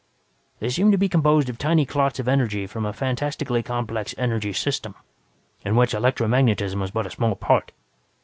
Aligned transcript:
They 0.59 0.69
seem 0.71 0.89
to 0.91 0.97
be 0.97 1.07
composed 1.07 1.47
of 1.47 1.59
tiny 1.59 1.85
clots 1.85 2.17
of 2.17 2.27
energy 2.27 2.65
from 2.65 2.87
a 2.87 2.91
fantastically 2.91 3.61
complex 3.61 4.15
energy 4.17 4.51
system, 4.51 4.95
in 5.63 5.75
which 5.75 5.93
electromagnetism 5.93 6.81
is 6.83 6.89
but 6.89 7.05
a 7.05 7.11
small 7.11 7.35
part. 7.35 7.71